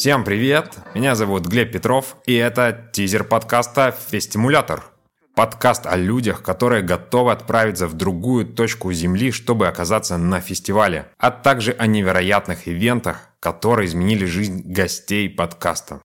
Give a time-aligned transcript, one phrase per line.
[0.00, 0.78] Всем привет!
[0.94, 4.84] Меня зовут Глеб Петров, и это тизер подкаста «Фестимулятор».
[5.34, 11.30] Подкаст о людях, которые готовы отправиться в другую точку Земли, чтобы оказаться на фестивале, а
[11.30, 16.00] также о невероятных ивентах, которые изменили жизнь гостей подкаста.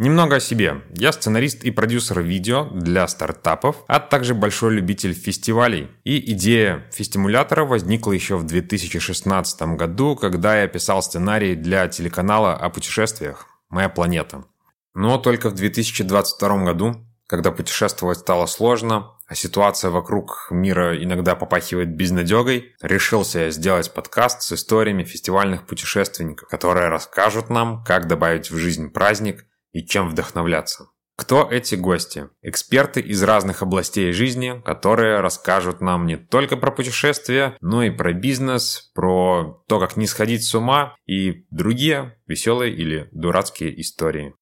[0.00, 0.80] Немного о себе.
[0.96, 5.90] Я сценарист и продюсер видео для стартапов, а также большой любитель фестивалей.
[6.04, 12.70] И идея фестимулятора возникла еще в 2016 году, когда я писал сценарий для телеканала о
[12.70, 14.46] путешествиях «Моя планета».
[14.94, 21.94] Но только в 2022 году, когда путешествовать стало сложно, а ситуация вокруг мира иногда попахивает
[21.94, 28.56] безнадегой, решился я сделать подкаст с историями фестивальных путешественников, которые расскажут нам, как добавить в
[28.56, 30.86] жизнь праздник и чем вдохновляться.
[31.20, 32.28] Кто эти гости?
[32.40, 38.14] Эксперты из разных областей жизни, которые расскажут нам не только про путешествия, но и про
[38.14, 44.34] бизнес, про то, как не сходить с ума и другие веселые или дурацкие истории.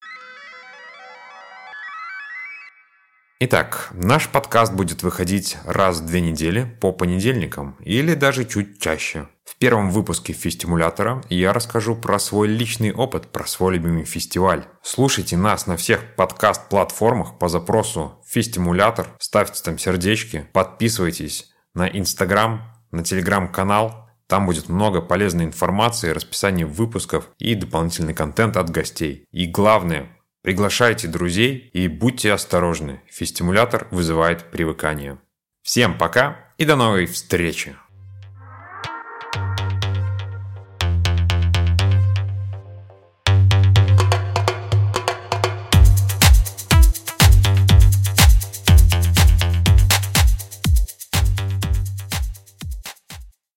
[3.40, 9.28] Итак, наш подкаст будет выходить раз в две недели по понедельникам или даже чуть чаще.
[9.48, 14.66] В первом выпуске Фестимулятора я расскажу про свой личный опыт, про свой любимый фестиваль.
[14.82, 23.02] Слушайте нас на всех подкаст-платформах по запросу Фестимулятор, ставьте там сердечки, подписывайтесь на Инстаграм, на
[23.02, 29.24] Телеграм-канал, там будет много полезной информации, расписание выпусков и дополнительный контент от гостей.
[29.30, 33.02] И главное, Приглашайте друзей и будьте осторожны.
[33.10, 35.18] Фестимулятор вызывает привыкание.
[35.62, 37.76] Всем пока и до новой встречи!